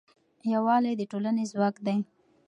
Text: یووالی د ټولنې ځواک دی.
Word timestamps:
یووالی 0.53 0.93
د 0.97 1.01
ټولنې 1.11 1.43
ځواک 1.51 1.75
دی. 1.85 1.97